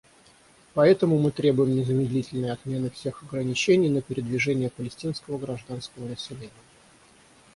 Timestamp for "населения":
6.07-6.49